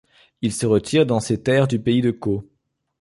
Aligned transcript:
Il 0.41 0.51
se 0.51 0.65
retire 0.65 1.05
dans 1.05 1.19
ses 1.19 1.43
terres 1.43 1.67
du 1.67 1.77
pays 1.79 2.01
de 2.01 2.09
Caux. 2.09 2.49